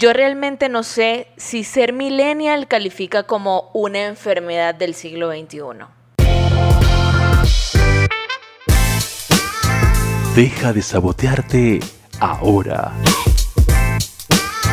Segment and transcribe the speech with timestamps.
[0.00, 5.60] Yo realmente no sé si ser millennial califica como una enfermedad del siglo XXI.
[10.34, 11.80] Deja de sabotearte
[12.18, 12.94] ahora.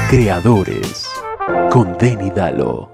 [0.09, 1.10] Creadores
[1.71, 2.89] con Denny Dalo.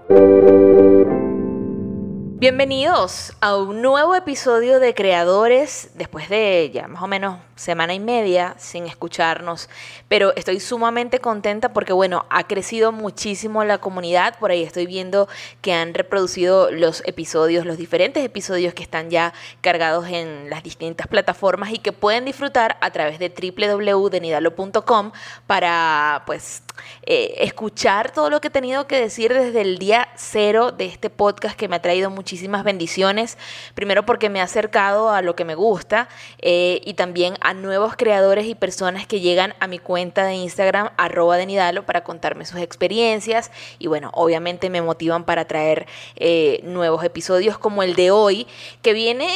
[2.39, 7.99] Bienvenidos a un nuevo episodio de Creadores, después de ya más o menos semana y
[7.99, 9.69] media sin escucharnos,
[10.07, 15.27] pero estoy sumamente contenta porque bueno, ha crecido muchísimo la comunidad, por ahí estoy viendo
[15.61, 21.07] que han reproducido los episodios, los diferentes episodios que están ya cargados en las distintas
[21.07, 25.11] plataformas y que pueden disfrutar a través de www.denidalo.com
[25.47, 26.63] para pues
[27.05, 31.09] eh, escuchar todo lo que he tenido que decir desde el día cero de este
[31.09, 33.37] podcast que me ha traído muchísimas bendiciones.
[33.75, 36.07] Primero porque me ha acercado a lo que me gusta
[36.39, 40.89] eh, y también a nuevos creadores y personas que llegan a mi cuenta de Instagram,
[40.97, 43.51] arroba de Nidalo, para contarme sus experiencias.
[43.79, 45.85] Y bueno, obviamente me motivan para traer
[46.15, 48.47] eh, nuevos episodios como el de hoy,
[48.81, 49.27] que viene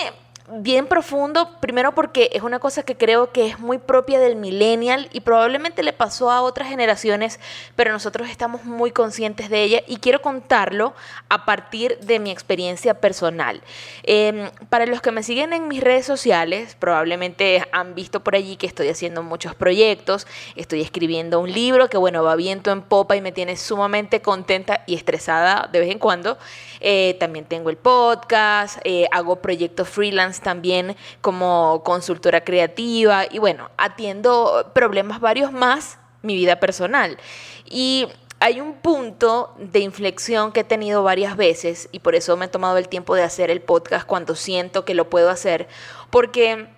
[0.50, 5.10] bien profundo, primero porque es una cosa que creo que es muy propia del millennial
[5.12, 7.40] y probablemente le pasó a otras generaciones,
[7.76, 10.94] pero nosotros estamos muy conscientes de ella y quiero contarlo
[11.28, 13.62] a partir de mi experiencia personal.
[14.04, 18.56] Em, para los que me siguen en mis redes sociales, probablemente han visto por allí
[18.56, 23.18] que estoy haciendo muchos proyectos, estoy escribiendo un libro que bueno, va viento en popa
[23.18, 26.38] y me tiene sumamente contenta y estresada de vez en cuando.
[26.80, 33.70] Eh, también tengo el podcast, eh, hago proyectos freelance también como consultora creativa y bueno,
[33.78, 37.18] atiendo problemas varios más mi vida personal.
[37.66, 38.08] Y
[38.40, 42.50] hay un punto de inflexión que he tenido varias veces y por eso me he
[42.50, 45.68] tomado el tiempo de hacer el podcast cuando siento que lo puedo hacer,
[46.12, 46.70] porque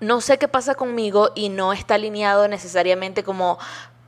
[0.00, 3.58] no sé qué pasa conmigo y no está alineado necesariamente como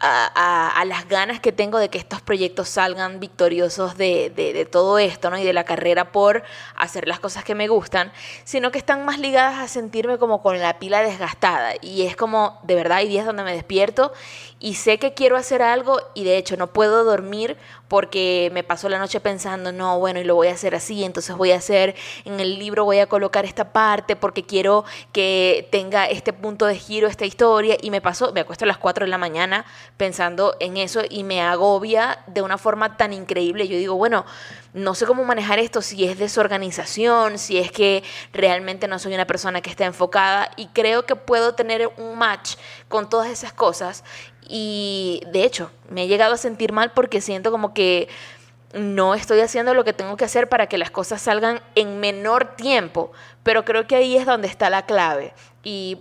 [0.01, 5.31] a, las ganas que tengo de que estos proyectos salgan victoriosos de, de, todo esto,
[5.31, 5.39] ¿no?
[5.39, 6.45] Y de la carrera por
[6.77, 8.13] hacer las cosas que me gustan,
[8.45, 11.75] sino que están más ligadas a sentirme como con la pila desgastada.
[11.81, 14.13] Y es como, de verdad, hay días donde me despierto
[14.61, 17.57] y sé que quiero hacer algo y de hecho no puedo dormir
[17.89, 21.37] porque me paso la noche pensando, no, bueno, y lo voy a hacer así, entonces
[21.37, 26.07] voy a hacer, en el libro voy a colocar esta parte porque quiero que tenga
[26.07, 29.11] este punto de giro, esta historia, y me paso, me acuesto a las 4 de
[29.11, 29.65] la mañana
[29.97, 33.69] pensando en eso y me agobia de una forma tan increíble.
[33.69, 34.25] Yo digo, bueno,
[34.75, 39.27] no sé cómo manejar esto, si es desorganización, si es que realmente no soy una
[39.27, 42.57] persona que está enfocada y creo que puedo tener un match
[42.89, 44.05] con todas esas cosas
[44.49, 48.09] y de hecho me he llegado a sentir mal porque siento como que
[48.73, 52.57] no estoy haciendo lo que tengo que hacer para que las cosas salgan en menor
[52.57, 53.13] tiempo,
[53.49, 55.33] pero creo que ahí es donde está la clave.
[55.65, 55.97] Y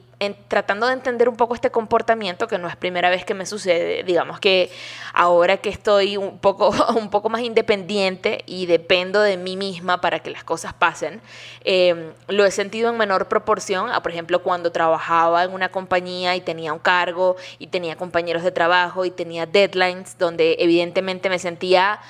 [0.49, 4.03] tratando de entender un poco este comportamiento, que no es primera vez que me sucede,
[4.03, 4.69] digamos que
[5.13, 10.19] ahora que estoy un poco, un poco más independiente y dependo de mí misma para
[10.19, 11.21] que las cosas pasen,
[11.63, 16.35] em, lo he sentido en menor proporción a, por ejemplo, cuando trabajaba en una compañía
[16.35, 21.39] y tenía un cargo y tenía compañeros de trabajo y tenía deadlines donde evidentemente me
[21.39, 22.01] sentía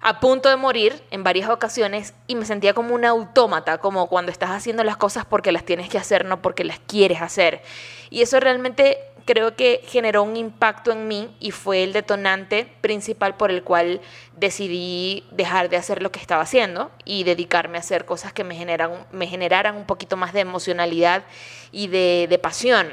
[0.00, 4.30] a punto de morir en varias ocasiones y me sentía como un autómata, como cuando
[4.30, 7.62] estás haciendo las cosas porque las tienes que hacer, no porque las quieres hacer.
[8.10, 13.36] Y eso realmente creo que generó un impacto en mí y fue el detonante principal
[13.36, 14.00] por el cual
[14.36, 18.54] decidí dejar de hacer lo que estaba haciendo y dedicarme a hacer cosas que me,
[18.54, 21.24] generan, me generaran un poquito más de emocionalidad
[21.72, 22.86] y de, de pasión.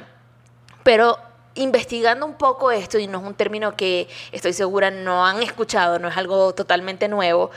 [0.83, 1.19] Pero
[1.55, 5.99] investigando un poco esto, y no es un término que estoy segura no han escuchado,
[5.99, 7.51] no es algo totalmente nuevo,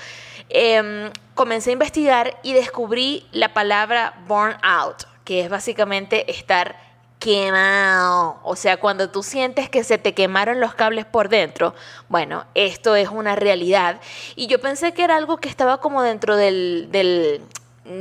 [0.48, 6.76] em, comencé a investigar y descubrí la palabra burnout, que es básicamente estar
[7.18, 8.38] quemado.
[8.44, 11.74] O sea, cuando tú sientes que se te quemaron los cables por dentro,
[12.08, 14.00] bueno, esto es una realidad.
[14.36, 17.42] Y yo pensé que era algo que estaba como dentro del, del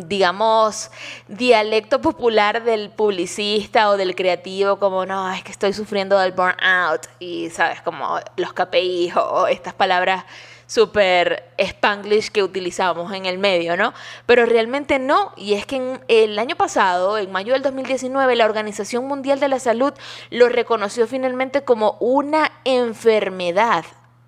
[0.08, 0.92] digamos,
[1.28, 7.08] dialecto popular del publicista o del creativo, como no, es que estoy sufriendo del burnout
[7.20, 10.26] y, sabes, como los KPI o estas palabras
[10.68, 13.94] súper spanglish que utilizamos en el medio, ¿no?
[14.26, 19.06] Pero realmente no, y es que el año pasado, en mayo del 2019, la Organización
[19.08, 19.94] Mundial de la Salud
[20.32, 23.86] lo reconoció finalmente como una enfermedad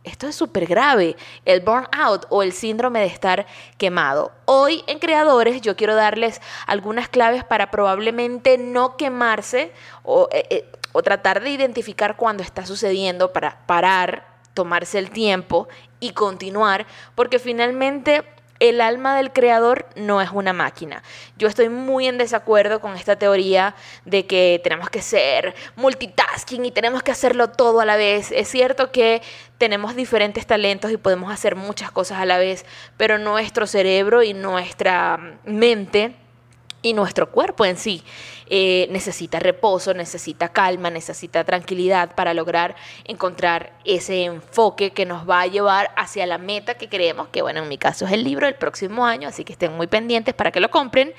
[0.07, 1.15] esto es súper grave,
[1.45, 3.45] el burnout o el síndrome de estar
[3.77, 4.31] quemado.
[4.45, 9.71] Hoy en Creadores yo quiero darles algunas claves para probablemente no quemarse
[10.03, 15.67] o, eh, eh, o tratar de identificar cuando está sucediendo para parar, tomarse el tiempo
[15.99, 18.23] y continuar, porque finalmente
[18.59, 21.03] el alma del creador no es una máquina.
[21.37, 23.75] Yo estoy muy en desacuerdo con esta teoría
[24.05, 28.31] de que tenemos que ser multitasking y tenemos que hacerlo todo a la vez.
[28.31, 29.21] Es cierto que
[29.57, 32.65] tenemos diferentes talentos y podemos hacer muchas cosas a la vez,
[32.97, 36.15] pero nuestro cerebro y nuestra mente
[36.87, 38.03] y nuestro cuerpo en sí
[38.47, 45.41] eh, necesita reposo, necesita calma, necesita tranquilidad para lograr encontrar ese enfoque que nos va
[45.41, 48.45] a llevar hacia la meta que creemos, que bueno, en mi caso es el libro
[48.45, 51.13] del próximo año, así que estén muy pendientes para que lo compren,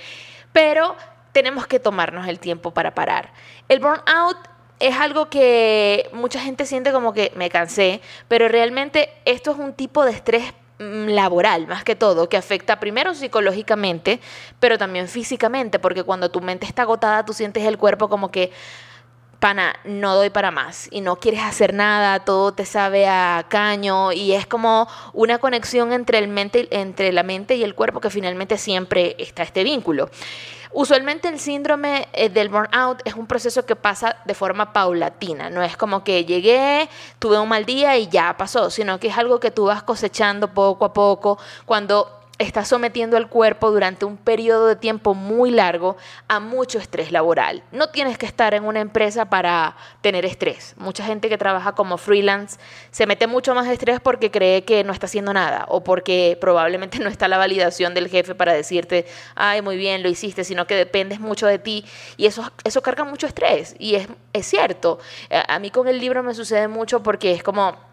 [0.53, 0.97] pero
[1.33, 3.33] tenemos que tomarnos el tiempo para parar.
[3.69, 4.39] El burnout
[4.81, 9.75] es algo que mucha gente siente como que me cansé, pero realmente esto es un
[9.75, 14.21] tipo de estrés laboral, más que todo, que afecta primero psicológicamente,
[14.61, 18.53] pero también físicamente, porque cuando tu mente está agotada, tú sientes el cuerpo como que,
[19.39, 24.13] pana, no doy para más y no quieres hacer nada, todo te sabe a caño
[24.13, 28.11] y es como una conexión entre, el mente, entre la mente y el cuerpo que
[28.11, 30.11] finalmente siempre está este vínculo.
[30.71, 35.63] Usualmente el síndrome eh, del burnout es un proceso que pasa de forma paulatina, no
[35.63, 36.89] es como que llegué,
[37.19, 40.53] tuve un mal día y ya pasó, sino que es algo que tú vas cosechando
[40.53, 45.97] poco a poco cuando estás sometiendo al cuerpo durante un periodo de tiempo muy largo
[46.29, 47.65] a mucho estrés laboral.
[47.73, 50.75] No tienes que estar en una empresa para tener estrés.
[50.77, 52.59] Mucha gente que trabaja como freelance
[52.93, 56.99] se mete mucho más estrés porque cree que no está haciendo nada o porque probablemente
[57.01, 60.77] no está la validación del jefe para decirte, ay, muy bien, lo hiciste, sino que
[60.77, 61.85] dependes mucho de ti
[62.17, 63.75] y eso, eso carga mucho estrés.
[63.81, 65.01] Y es, es cierto.
[65.49, 67.88] A mí con el libro me sucede mucho porque es como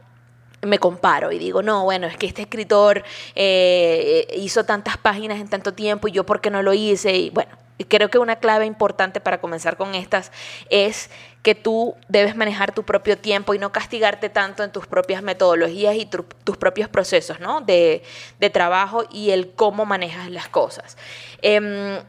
[0.65, 3.03] me comparo y digo, no, bueno, es que este escritor
[3.35, 7.15] eh, hizo tantas páginas en tanto tiempo y yo por qué no lo hice.
[7.15, 7.51] Y bueno,
[7.87, 10.31] creo que una clave importante para comenzar con estas
[10.69, 11.09] es
[11.43, 15.95] que tú debes manejar tu propio tiempo y no castigarte tanto en tus propias metodologías
[15.95, 17.61] y tus propios procesos ¿no?
[17.61, 18.01] de,
[18.39, 20.97] de, trabajo y el cómo manejas las cosas.
[21.43, 22.01] Eh,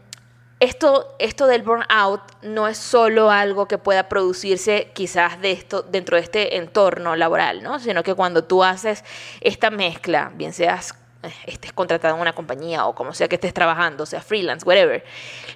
[0.59, 6.57] esto, esto del burnout no es solo algo que pueda producirse quizás dentro de este
[6.57, 7.79] entorno laboral, ¿no?
[7.79, 9.05] sino que cuando tú haces
[9.41, 13.53] esta mezcla, bien seas eh, estés contratado en una compañía o como sea que estés
[13.53, 15.05] trabajando, sea freelance, whatever,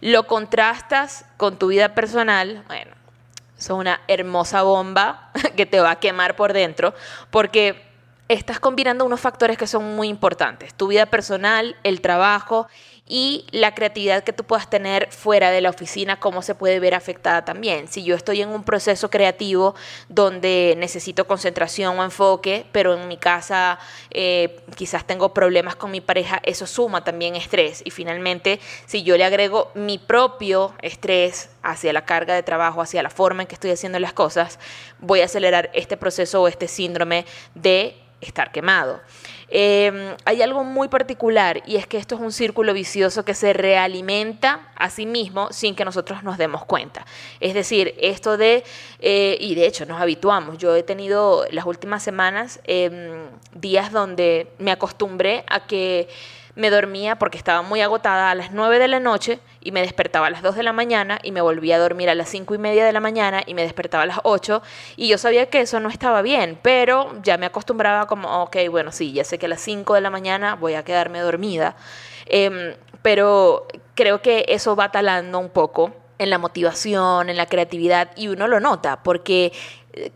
[0.02, 2.92] lo contrastas con tu vida personal, bueno,
[3.58, 6.94] es una hermosa bomba que te va a quemar por dentro,
[7.30, 7.90] porque
[8.28, 12.68] estás combinando unos factores que son muy importantes, tu vida personal, el trabajo
[13.10, 16.94] y la creatividad que tú puedas tener fuera de la oficina, cómo se puede ver
[16.94, 17.88] afectada también.
[17.88, 19.74] Si yo estoy en un proceso creativo
[20.08, 23.80] donde necesito concentración o enfoque, pero en mi casa
[24.12, 27.82] eh, quizás tengo problemas con mi pareja, eso suma también estrés.
[27.84, 33.02] Y finalmente, si yo le agrego mi propio estrés hacia la carga de trabajo, hacia
[33.02, 34.60] la forma en que estoy haciendo las cosas,
[35.00, 37.26] voy a acelerar este proceso o este síndrome
[37.56, 39.00] de estar quemado.
[39.48, 43.52] Em, hay algo muy particular y es que esto es un círculo vicioso que se
[43.52, 47.04] realimenta a sí mismo sin que nosotros nos demos cuenta.
[47.40, 48.62] Es decir, esto de,
[49.00, 54.52] eh, y de hecho nos habituamos, yo he tenido las últimas semanas em, días donde
[54.58, 56.08] me acostumbré a que
[56.54, 60.26] me dormía porque estaba muy agotada a las 9 de la noche y me despertaba
[60.26, 62.58] a las 2 de la mañana y me volvía a dormir a las 5 y
[62.58, 64.62] media de la mañana y me despertaba a las 8
[64.96, 68.92] y yo sabía que eso no estaba bien, pero ya me acostumbraba como, ok, bueno,
[68.92, 71.76] sí, ya sé que a las 5 de la mañana voy a quedarme dormida,
[72.26, 78.10] em, pero creo que eso va talando un poco en la motivación, en la creatividad
[78.14, 79.52] y uno lo nota porque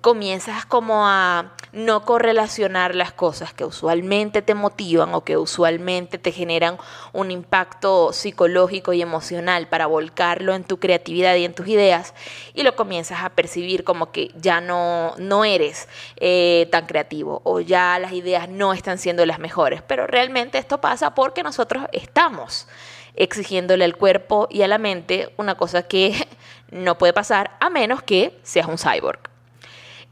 [0.00, 6.30] comienzas como a no correlacionar las cosas que usualmente te motivan o que usualmente te
[6.30, 6.78] generan
[7.12, 12.14] un impacto psicológico y emocional para volcarlo en tu creatividad y en tus ideas
[12.54, 17.58] y lo comienzas a percibir como que ya no, no eres eh, tan creativo o
[17.58, 19.82] ya las ideas no están siendo las mejores.
[19.82, 22.68] Pero realmente esto pasa porque nosotros estamos
[23.16, 26.14] exigiéndole al cuerpo y a la mente una cosa que
[26.70, 29.33] no puede pasar a menos que seas un cyborg.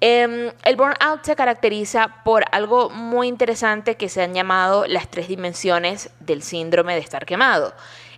[0.04, 5.28] Em, el burnout se caracteriza por algo muy interesante que se han llamado las tres
[5.28, 7.72] dimensiones del síndrome de estar quemado.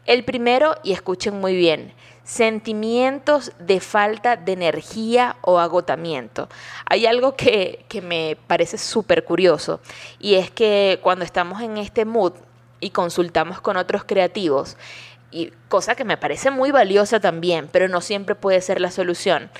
[0.06, 6.48] El primero, y escuchen muy bien, sentimientos de falta de energía o agotamiento.
[6.86, 9.80] Hay algo que, que me parece súper curioso
[10.18, 12.32] y es que cuando estamos en este mood
[12.80, 14.78] y consultamos con otros creativos,
[15.34, 19.50] y cosa que me parece muy valiosa también, pero no siempre puede ser la solución.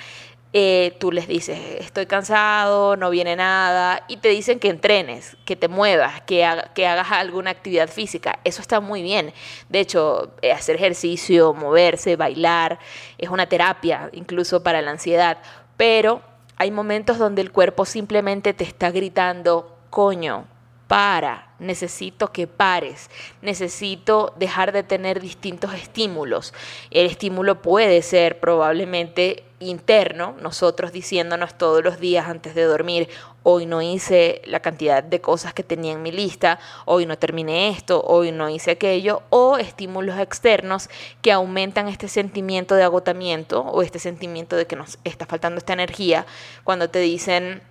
[0.57, 5.57] Eh, tú les dices, estoy cansado, no viene nada, y te dicen que entrenes, que
[5.57, 8.39] te muevas, que, que hagas alguna actividad física.
[8.45, 9.33] Eso está muy bien.
[9.69, 12.79] De hecho, eh, hacer ejercicio, moverse, bailar,
[13.19, 15.39] es una terapia incluso para la ansiedad.
[15.77, 16.23] Pero
[16.57, 20.47] hay momentos donde el cuerpo simplemente te está gritando, coño,
[20.87, 23.11] para, necesito que pares,
[23.43, 26.55] necesito dejar de tener distintos estímulos.
[26.93, 33.09] El estímulo puede ser probablemente interno, nosotros diciéndonos todos los días antes de dormir,
[33.43, 37.69] hoy no hice la cantidad de cosas que tenía en mi lista, hoy no terminé
[37.69, 40.89] esto, hoy no hice aquello, o estímulos externos
[41.23, 45.73] que aumentan este sentimiento de agotamiento o este sentimiento de que nos está faltando esta
[45.73, 46.27] energía
[46.65, 47.63] cuando te dicen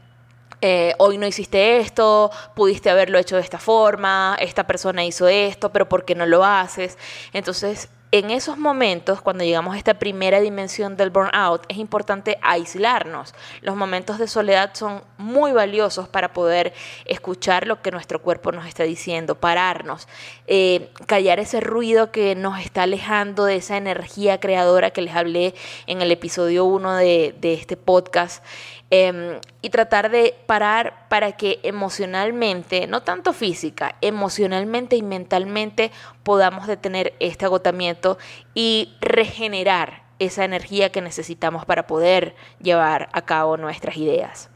[0.66, 5.74] eh, hoy no hiciste esto, pudiste haberlo hecho de esta forma, esta persona hizo esto,
[5.74, 6.98] pero ¿por qué no lo haces?
[7.34, 13.34] Entonces, en esos momentos, cuando llegamos a esta primera dimensión del burnout, es importante aislarnos.
[13.62, 16.74] Los momentos de soledad son muy valiosos para poder
[17.06, 20.08] escuchar lo que nuestro cuerpo nos está diciendo, pararnos,
[20.46, 25.56] eh, callar ese ruido que nos está alejando de esa energía creadora que les hablé
[25.88, 28.46] en el episodio 1 de, de este podcast.
[28.96, 36.68] Em, y tratar de parar para que emocionalmente, no tanto física, emocionalmente y mentalmente podamos
[36.68, 38.20] detener este agotamiento
[38.54, 44.52] y regenerar esa energía que necesitamos para poder llevar a cabo nuestras ideas.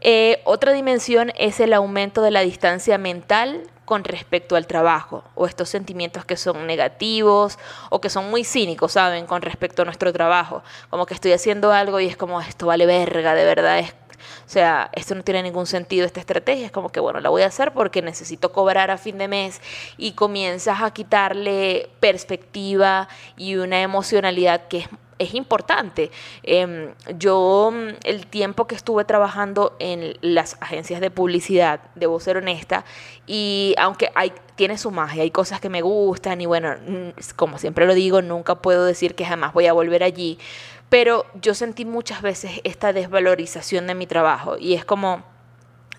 [0.00, 5.46] Eh, otra dimensión es el aumento de la distancia mental con respecto al trabajo o
[5.46, 7.58] estos sentimientos que son negativos
[7.90, 9.26] o que son muy cínicos, ¿saben?
[9.26, 10.62] Con respecto a nuestro trabajo.
[10.90, 13.78] Como que estoy haciendo algo y es como, esto vale verga, de verdad.
[13.78, 13.94] Es,
[14.46, 16.66] o sea, esto no tiene ningún sentido, esta estrategia.
[16.66, 19.62] Es como que, bueno, la voy a hacer porque necesito cobrar a fin de mes
[19.96, 24.88] y comienzas a quitarle perspectiva y una emocionalidad que es
[25.18, 26.10] es importante.
[26.42, 27.72] Em, yo
[28.04, 32.84] el tiempo que estuve trabajando en las agencias de publicidad, debo ser honesta,
[33.26, 36.74] y aunque hay, tiene su magia, hay cosas que me gustan y bueno,
[37.36, 40.38] como siempre lo digo, nunca puedo decir que jamás voy a volver allí,
[40.88, 45.22] pero yo sentí muchas veces esta desvalorización de mi trabajo y es como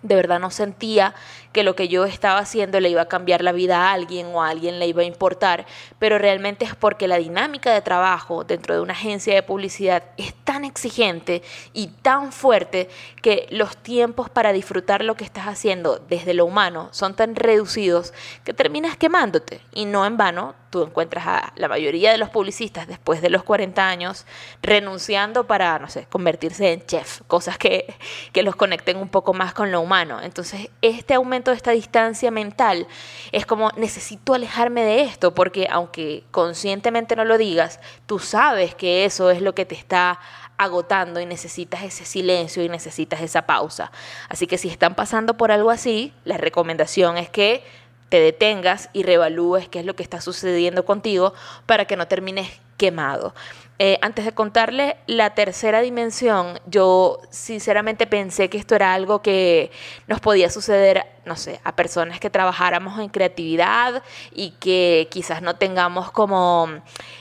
[0.01, 1.13] de verdad no sentía
[1.51, 4.43] que lo que yo estaba haciendo le iba a cambiar la vida a alguien o
[4.43, 5.65] a alguien le iba a importar,
[5.97, 10.33] pero realmente es porque la dinámica de trabajo dentro de una agencia de publicidad es
[10.43, 11.41] tan exigente
[11.73, 12.89] y tan fuerte
[13.21, 18.13] que los tiempos para disfrutar lo que estás haciendo desde lo humano son tan reducidos
[18.43, 22.87] que terminas quemándote y no en vano tú encuentras a la mayoría de los publicistas
[22.87, 24.25] después de los 40 años
[24.61, 27.93] renunciando para, no sé, convertirse en chef, cosas que,
[28.31, 30.21] que los conecten un poco más con lo humano.
[30.21, 32.87] Entonces, este aumento de esta distancia mental
[33.31, 39.05] es como necesito alejarme de esto porque aunque conscientemente no lo digas, tú sabes que
[39.05, 40.19] eso es lo que te está
[40.57, 43.91] agotando y necesitas ese silencio y necesitas esa pausa.
[44.27, 47.63] Así que si están pasando por algo así, la recomendación es que
[48.09, 51.33] te detengas y revalúes qué es lo que está sucediendo contigo
[51.65, 53.33] para que no termines quemado.
[53.81, 59.71] Eh, antes de contarle la tercera dimensión, yo sinceramente pensé que esto era algo que
[60.05, 65.55] nos podía suceder, no sé, a personas que trabajáramos en creatividad y que quizás no
[65.55, 66.67] tengamos como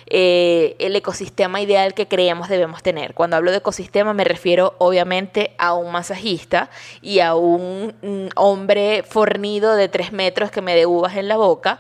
[0.07, 3.15] eh, el ecosistema ideal que creemos debemos tener.
[3.15, 9.05] Cuando hablo de ecosistema me refiero obviamente a un masajista y a un, un hombre
[9.05, 11.79] fornido de tres metros que me dé uvas en la boca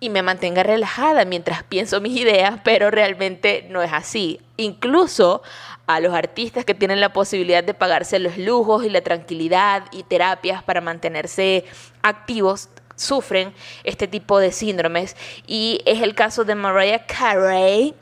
[0.00, 4.40] y me mantenga relajada mientras pienso mis ideas, pero realmente no es así.
[4.56, 5.42] Incluso
[5.86, 10.02] a los artistas que tienen la posibilidad de pagarse los lujos y la tranquilidad y
[10.04, 11.64] terapias para mantenerse
[12.02, 15.16] activos, sufren este tipo de síndromes.
[15.46, 17.94] Y es el caso de Mariah Carey,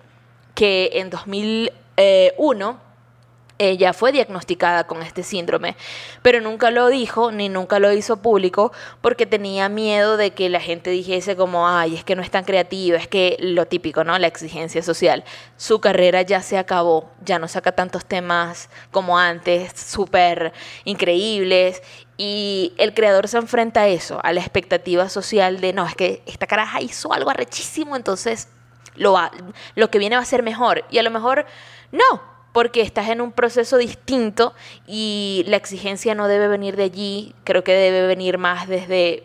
[0.54, 2.86] que en 2001
[3.58, 5.76] ella fue diagnosticada con este síndrome,
[6.22, 10.60] pero nunca lo dijo ni nunca lo hizo público porque tenía miedo de que la
[10.60, 14.18] gente dijese como, ay, es que no es tan creativa, es que lo típico, ¿no?
[14.18, 15.25] La exigencia social.
[15.56, 20.52] Su carrera ya se acabó, ya no saca tantos temas como antes, súper
[20.84, 21.82] increíbles.
[22.18, 26.22] Y el creador se enfrenta a eso, a la expectativa social de, no, es que
[26.26, 28.48] esta caraja hizo algo arrechísimo, entonces
[28.94, 29.18] lo,
[29.75, 30.84] lo que viene va a ser mejor.
[30.90, 31.46] Y a lo mejor
[31.92, 34.54] no, porque estás en un proceso distinto
[34.86, 39.25] y la exigencia no debe venir de allí, creo que debe venir más desde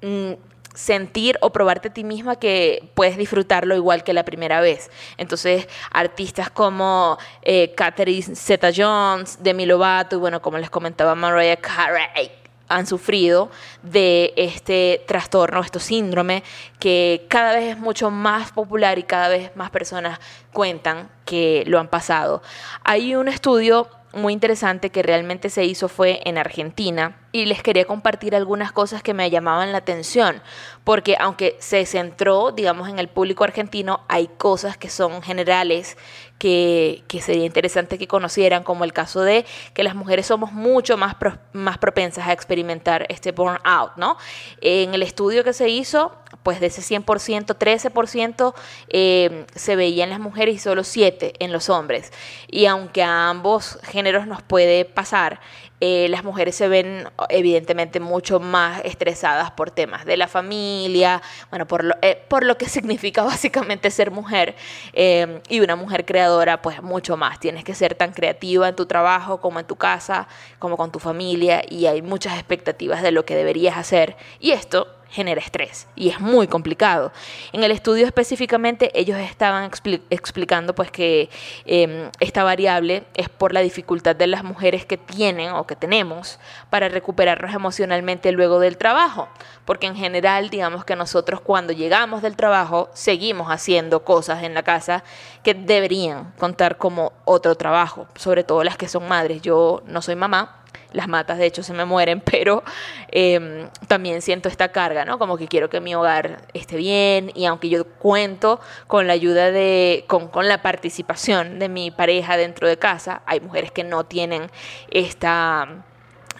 [0.00, 0.32] mm,
[0.72, 4.90] sentir o probarte a ti misma que puedes disfrutarlo igual que la primera vez.
[5.18, 12.30] Entonces, artistas como eh, Catherine Zeta-Jones, Demi Lovato y bueno, como les comentaba Mariah Carey,
[12.68, 13.50] han sufrido
[13.82, 16.42] de este trastorno, este síndrome,
[16.78, 20.18] que cada vez es mucho más popular y cada vez más personas
[20.52, 22.42] cuentan que lo han pasado.
[22.84, 27.84] Hay un estudio muy interesante que realmente se hizo fue en Argentina y les quería
[27.84, 30.40] compartir algunas cosas que me llamaban la atención,
[30.84, 35.96] porque aunque se centró, digamos, en el público argentino, hay cosas que son generales
[36.38, 40.96] que, que, sería interesante que conocieran, como el caso de que las mujeres somos mucho
[40.96, 41.16] más,
[41.52, 44.16] más propensas a experimentar este burnout, ¿no?
[44.60, 46.14] En el estudio que se hizo,
[46.44, 48.54] pues de ese 100%, 13%
[48.90, 52.12] eh, se veía en las mujeres y solo 7% en los hombres.
[52.46, 55.40] Y aunque a ambos géneros nos puede pasar,
[55.80, 61.66] eh, las mujeres se ven evidentemente mucho más estresadas por temas de la familia, bueno,
[61.66, 64.54] por lo, eh, por lo que significa básicamente ser mujer
[64.92, 67.40] eh, y una mujer creadora, pues mucho más.
[67.40, 70.28] Tienes que ser tan creativa en tu trabajo como en tu casa,
[70.58, 74.86] como con tu familia y hay muchas expectativas de lo que deberías hacer y esto
[75.14, 77.12] genera estrés y es muy complicado.
[77.52, 79.70] En el estudio específicamente ellos estaban
[80.10, 81.30] explicando pues que
[81.66, 86.40] em, esta variable es por la dificultad de las mujeres que tienen o que tenemos
[86.68, 89.28] para recuperarnos emocionalmente luego del trabajo,
[89.64, 94.64] porque en general digamos que nosotros cuando llegamos del trabajo seguimos haciendo cosas en la
[94.64, 95.04] casa
[95.44, 99.42] que deberían contar como otro trabajo, sobre todo las que son madres.
[99.42, 100.63] Yo no soy mamá,
[100.94, 102.62] las matas de hecho se me mueren, pero
[103.08, 105.18] em, también siento esta carga, ¿no?
[105.18, 109.50] Como que quiero que mi hogar esté bien y aunque yo cuento con la ayuda
[109.50, 114.04] de, con, con la participación de mi pareja dentro de casa, hay mujeres que no
[114.04, 114.50] tienen
[114.90, 115.84] esta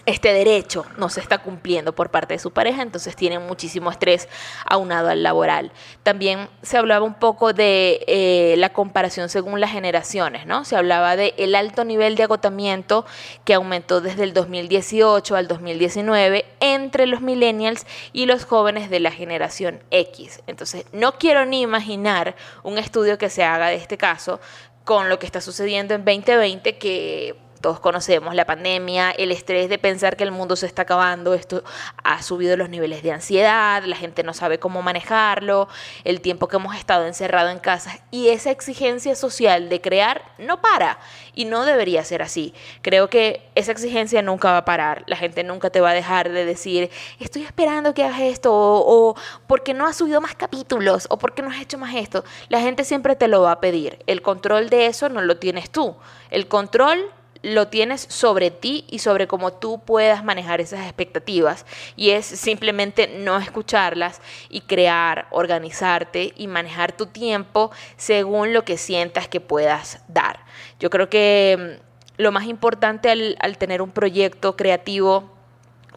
[0.05, 4.27] este derecho no se está cumpliendo por parte de su pareja, entonces tienen muchísimo estrés
[4.65, 5.71] aunado al laboral.
[6.03, 10.65] También se hablaba un poco de eh, la comparación según las generaciones, ¿no?
[10.65, 13.05] Se hablaba de el alto nivel de agotamiento
[13.43, 19.11] que aumentó desde el 2018 al 2019 entre los millennials y los jóvenes de la
[19.11, 20.41] generación X.
[20.47, 24.39] Entonces, no quiero ni imaginar un estudio que se haga de este caso
[24.83, 29.79] con lo que está sucediendo en 2020 que todos conocemos la pandemia, el estrés de
[29.79, 31.63] pensar que el mundo se está acabando, esto
[32.03, 35.67] ha subido los niveles de ansiedad, la gente no sabe cómo manejarlo,
[36.03, 40.61] el tiempo que hemos estado encerrado en casa y esa exigencia social de crear no
[40.61, 40.99] para
[41.33, 42.53] y no debería ser así.
[42.83, 46.29] Creo que esa exigencia nunca va a parar, la gente nunca te va a dejar
[46.31, 49.15] de decir, estoy esperando que hagas esto o, o
[49.47, 52.23] porque no has subido más capítulos o porque no has hecho más esto.
[52.47, 53.97] La gente siempre te lo va a pedir.
[54.05, 55.95] El control de eso no lo tienes tú.
[56.29, 57.11] El control
[57.45, 61.67] lo tienes sobre ti y sobre cómo tú puedas manejar esas expectativas.
[61.95, 68.77] Y es simplemente no escucharlas y crear, organizarte y manejar tu tiempo según lo que
[68.77, 70.39] sientas que puedas dar.
[70.79, 75.31] Yo creo que mm, lo más importante al, tener un proyecto creativo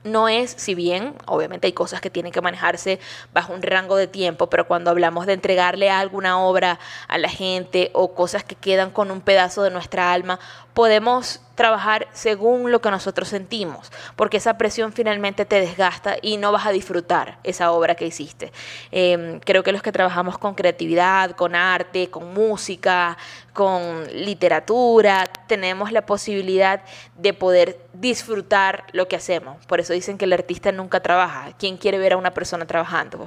[0.04, 3.00] no es, si bien obviamente hay cosas que tienen que manejarse
[3.32, 7.90] bajo un rango de tiempo, pero cuando hablamos de entregarle alguna obra a la gente
[7.94, 10.38] o cosas que quedan con un pedazo de nuestra alma,
[10.72, 16.52] podemos trabajar según lo que nosotros sentimos, porque esa presión finalmente te desgasta y no
[16.52, 18.52] vas a disfrutar esa obra que hiciste.
[18.92, 23.18] Em, creo que los que trabajamos con creatividad, con arte, con música,
[23.52, 26.80] con literatura, tenemos la posibilidad
[27.16, 29.66] de poder disfrutar lo que hacemos.
[29.66, 31.50] Por eso dicen que el artista nunca trabaja.
[31.58, 33.26] ¿Quién quiere ver a una persona trabajando?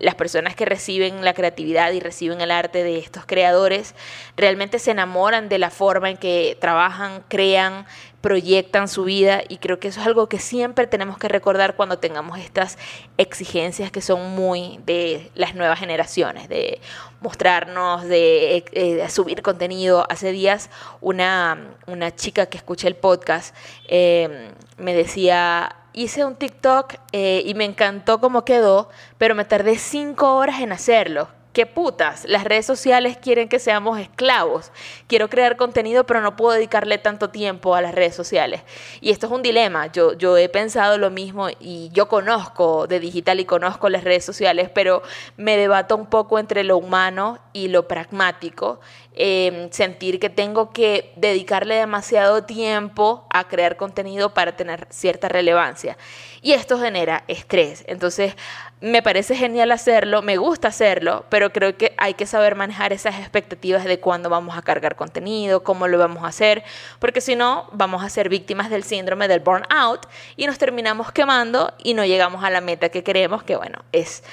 [0.00, 3.94] las personas que reciben la creatividad y reciben el arte de estos creadores
[4.36, 7.86] realmente se enamoran de la forma en que trabajan, crean,
[8.20, 11.98] proyectan su vida y creo que eso es algo que siempre tenemos que recordar cuando
[11.98, 12.76] tengamos estas
[13.16, 16.80] exigencias que son muy de las nuevas generaciones, de
[17.22, 20.06] mostrarnos, de, eh, subir contenido.
[20.10, 20.68] Hace días
[21.00, 23.54] una, una, chica que escuché el podcast
[23.88, 29.78] eh, me decía, hice un TikTok eh, y me encantó cómo quedó, pero me tardé
[29.78, 34.70] cinco horas en hacerlo qué putas, las redes sociales quieren que seamos esclavos.
[35.06, 38.62] Quiero crear contenido, pero no puedo dedicarle tanto tiempo a las redes sociales.
[39.00, 39.88] Y esto es un dilema.
[39.88, 44.24] Yo, yo he pensado lo mismo y yo conozco de digital y conozco las redes
[44.24, 45.02] sociales, pero
[45.36, 48.80] me debato un poco entre lo humano y lo pragmático.
[49.22, 55.98] Em, sentir que tengo que dedicarle demasiado tiempo a crear contenido para tener cierta relevancia.
[56.42, 57.84] Y esto genera estrés.
[57.88, 58.34] Entonces,
[58.80, 63.18] me parece genial hacerlo, me gusta hacerlo, pero creo que hay que saber manejar esas
[63.18, 66.64] expectativas de cuándo vamos a cargar contenido, cómo lo vamos a hacer,
[66.98, 71.74] porque si no, vamos a ser víctimas del síndrome del burnout y nos terminamos quemando
[71.82, 74.24] y no llegamos a la meta que queremos, que bueno, es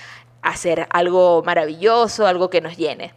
[0.41, 3.13] hacer algo maravilloso, algo que nos llene.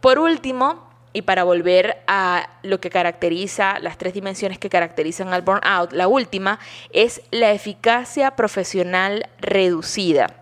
[0.00, 5.42] Por último, y para volver a lo que caracteriza, las tres dimensiones que caracterizan al
[5.42, 6.58] burnout, la última
[6.90, 10.41] es la eficacia profesional reducida.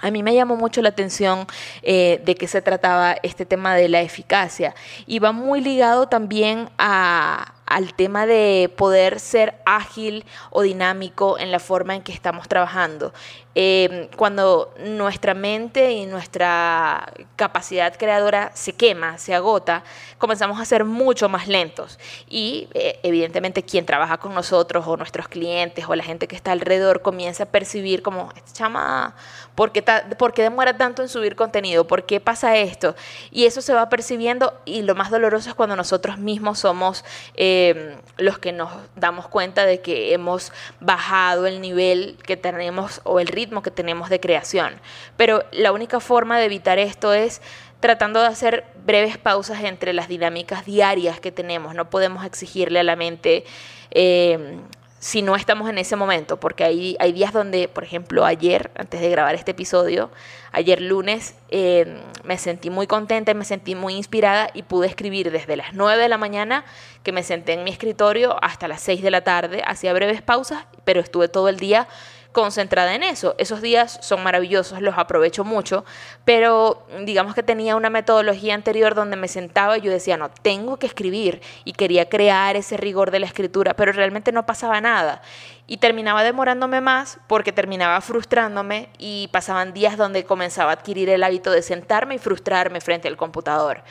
[0.00, 1.46] A mí me llamó mucho la atención
[1.82, 4.74] eh, de qué se trataba este tema de la eficacia
[5.06, 11.58] y va muy ligado también al tema de poder ser ágil o dinámico en la
[11.58, 13.12] forma en que estamos trabajando.
[13.54, 19.82] Em, cuando nuestra mente y nuestra capacidad creadora se quema, se agota,
[20.18, 21.98] comenzamos a ser mucho más lentos.
[22.28, 26.52] Y eh, evidentemente quien trabaja con nosotros o nuestros clientes o la gente que está
[26.52, 29.16] alrededor comienza a percibir como, esta chama,
[29.54, 29.82] ¿por qué,
[30.18, 31.86] ¿por qué demora tanto en subir contenido?
[31.86, 32.94] ¿Por qué pasa esto?
[33.32, 37.96] Y eso se va percibiendo y lo más doloroso es cuando nosotros mismos somos em,
[38.18, 43.26] los que nos damos cuenta de que hemos bajado el nivel que tenemos o el
[43.26, 44.74] ritmo que tenemos de creación.
[45.16, 47.40] Pero la única forma de evitar esto es
[47.80, 51.74] tratando de hacer breves pausas entre las dinámicas diarias que tenemos.
[51.74, 53.44] No podemos exigirle a la mente
[53.90, 54.58] eh,
[55.00, 59.00] si no estamos en ese momento, porque hay, hay días donde, por ejemplo, ayer, antes
[59.00, 60.10] de grabar este episodio,
[60.50, 65.56] ayer lunes, eh, me sentí muy contenta, me sentí muy inspirada y pude escribir desde
[65.56, 66.64] las 9 de la mañana,
[67.04, 70.64] que me senté en mi escritorio, hasta las 6 de la tarde, hacía breves pausas,
[70.84, 71.86] pero estuve todo el día
[72.32, 73.34] concentrada en eso.
[73.38, 75.84] Esos días son maravillosos, los aprovecho mucho,
[76.24, 80.78] pero digamos que tenía una metodología anterior donde me sentaba y yo decía, no, tengo
[80.78, 85.22] que escribir y quería crear ese rigor de la escritura, pero realmente no pasaba nada
[85.70, 91.22] y terminaba demorándome más porque terminaba frustrándome y pasaban días donde comenzaba a adquirir el
[91.22, 93.82] hábito de sentarme y frustrarme frente al computador.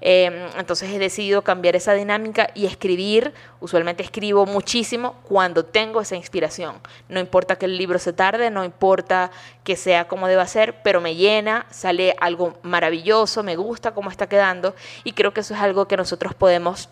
[0.00, 6.16] Em, entonces he decidido cambiar esa dinámica y escribir, usualmente escribo muchísimo cuando tengo esa
[6.16, 6.76] inspiración.
[7.08, 9.30] No importa que el libro se tarde, no importa
[9.64, 14.28] que sea como deba ser, pero me llena, sale algo maravilloso, me gusta cómo está
[14.28, 16.88] quedando y creo que eso es algo que nosotros podemos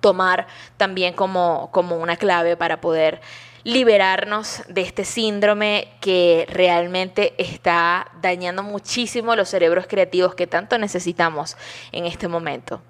[0.00, 0.46] tomar
[0.76, 3.20] también como, como una clave para poder
[3.62, 11.56] liberarnos de este síndrome que realmente está dañando muchísimo los cerebros creativos que tanto necesitamos
[11.92, 12.80] en este momento.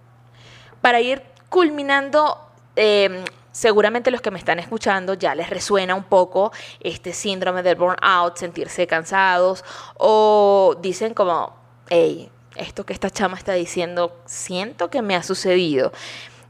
[0.81, 2.39] Para ir culminando,
[2.77, 7.77] em, seguramente los que me están escuchando ya les resuena un poco este síndrome del
[7.77, 9.65] burnout, sentirse cansados
[9.97, 11.55] o dicen como,
[11.89, 15.93] hey, esto que esta chama está diciendo, siento que me ha sucedido.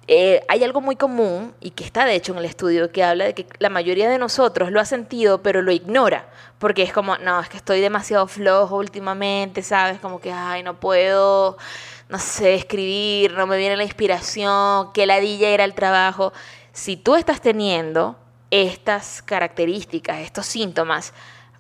[0.08, 3.26] Eh, hay algo muy común y que está de hecho en el estudio que habla
[3.26, 6.26] de que la mayoría de nosotros lo ha sentido pero lo ignora
[6.60, 9.98] porque es como, no, es que estoy demasiado flojo últimamente, ¿sabes?
[9.98, 11.56] Como que, ay, no puedo,
[12.10, 16.34] no sé, escribir, no me viene la inspiración, que ladilla era el trabajo.
[16.80, 18.16] Si tú estás teniendo
[18.50, 21.12] estas características, estos síntomas,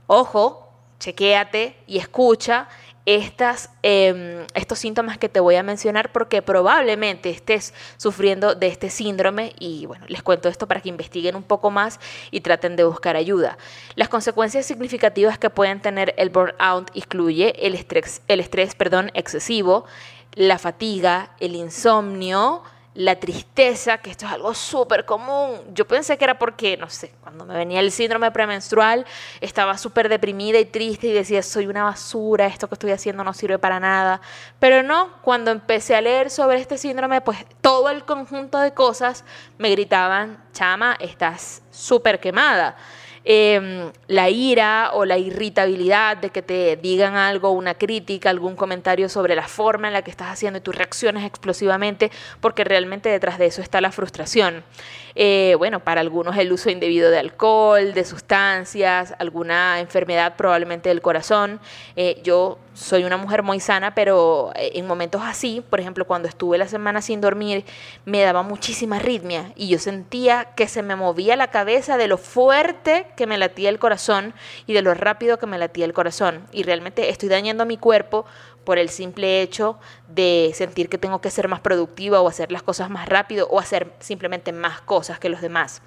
[0.06, 2.70] ojo, chequéate y escucha
[3.04, 8.88] estas, em, estos síntomas que te voy a mencionar porque probablemente estés sufriendo de este
[8.88, 12.84] síndrome y bueno, les cuento esto para que investiguen un poco más y traten de
[12.84, 13.58] buscar ayuda.
[13.96, 19.84] Las consecuencias significativas que pueden tener el burnout incluye el estrés, el estrés perdón, excesivo,
[20.32, 22.62] la fatiga, el insomnio,
[22.94, 25.60] la tristeza, que esto es algo súper común.
[25.72, 29.06] Yo pensé que era porque, no sé, cuando me venía el síndrome premenstrual,
[29.40, 33.32] estaba súper deprimida y triste y decía, soy una basura, esto que estoy haciendo no
[33.32, 34.20] sirve para nada.
[34.58, 39.24] Pero no, cuando empecé a leer sobre este síndrome, pues todo el conjunto de cosas
[39.56, 42.76] me gritaban, chama, estás súper quemada.
[43.32, 49.08] Em, la ira o la irritabilidad de que te digan algo, una crítica, algún comentario
[49.08, 53.38] sobre la forma en la que estás haciendo y tus reacciones explosivamente, porque realmente detrás
[53.38, 54.64] de eso está la frustración.
[55.14, 61.00] Eh, bueno, para algunos el uso indebido de alcohol, de sustancias, alguna enfermedad probablemente del
[61.00, 61.60] corazón.
[61.94, 66.28] Eh, yo soy una mujer muy sana, pero eh, en momentos así, por ejemplo, cuando
[66.28, 67.64] estuve la semana sin dormir,
[68.04, 72.16] me daba muchísima arritmia y yo sentía que se me movía la cabeza de lo
[72.16, 74.32] fuerte que me latía el corazón
[74.66, 76.46] y de lo rápido que me latía el corazón.
[76.52, 78.24] Y realmente estoy dañando a mi cuerpo
[78.64, 79.78] por el simple hecho
[80.08, 83.60] de sentir que tengo que ser más productiva o hacer las cosas más rápido o
[83.60, 85.82] hacer simplemente más cosas que los demás.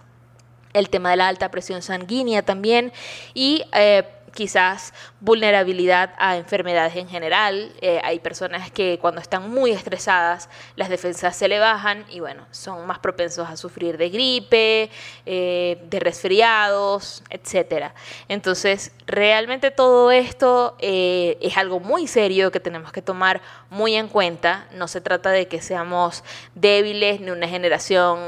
[0.73, 2.93] El tema de la alta presión sanguínea también
[3.33, 7.71] y eh, quizás vulnerabilidad a enfermedades en general.
[7.81, 12.45] Eh, hay personas que cuando están muy estresadas las defensas se le bajan y bueno,
[12.51, 14.89] son más propensos a sufrir de gripe,
[15.25, 17.91] eh, de resfriados, etc.
[18.27, 24.07] Entonces, realmente todo esto eh, es algo muy serio que tenemos que tomar muy en
[24.07, 24.67] cuenta.
[24.73, 26.23] No se trata de que seamos
[26.55, 28.19] débiles ni una generación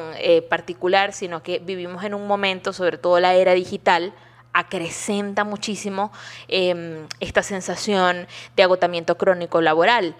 [0.49, 4.13] particular, sino que vivimos en un momento, sobre todo la era digital,
[4.55, 6.13] acrecenta muchísimo
[6.47, 10.15] em, esta sensación de agotamiento crónico laboral.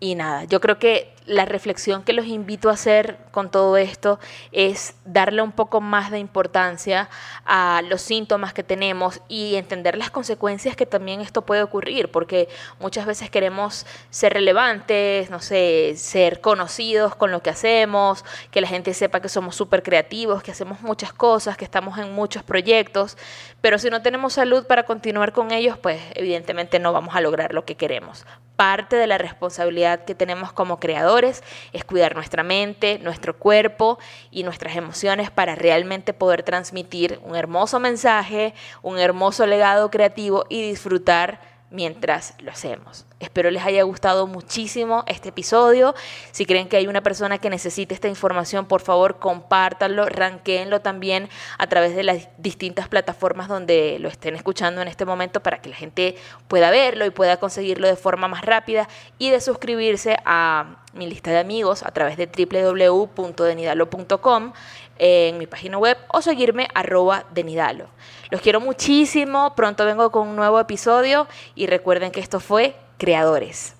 [0.00, 4.18] Y nada, yo creo que la reflexión que los invito a hacer con todo esto
[4.50, 7.10] es darle un poco más de importancia
[7.44, 12.48] a los síntomas que tenemos y entender las consecuencias que también esto puede ocurrir, porque
[12.80, 18.68] muchas veces queremos ser relevantes, no sé, ser conocidos con lo que hacemos, que la
[18.68, 23.18] gente sepa que somos súper creativos, que hacemos muchas cosas, que estamos en muchos proyectos,
[23.60, 27.52] pero si no tenemos salud para continuar con ellos, pues evidentemente no vamos a lograr
[27.52, 28.24] lo que queremos.
[28.58, 34.00] Parte de la responsabilidad que tenemos como creadores es cuidar nuestra mente, nuestro cuerpo
[34.32, 40.68] y nuestras emociones para realmente poder transmitir un hermoso mensaje, un hermoso legado creativo y
[40.68, 41.40] disfrutar
[41.70, 43.07] mientras lo hacemos.
[43.20, 45.92] Espero les haya gustado muchísimo este episodio.
[46.30, 51.28] Si creen que hay una persona que necesite esta información, por favor compártanlo, ranqueenlo también
[51.58, 55.68] a través de las distintas plataformas donde lo estén escuchando en este momento para que
[55.68, 56.14] la gente
[56.46, 61.32] pueda verlo y pueda conseguirlo de forma más rápida y de suscribirse a mi lista
[61.32, 64.52] de amigos a través de www.denidalo.com
[64.98, 67.88] en mi página web o seguirme arroba denidalo.
[68.30, 71.26] Los quiero muchísimo, pronto vengo con un nuevo episodio
[71.56, 73.77] y recuerden que esto fue Creadores.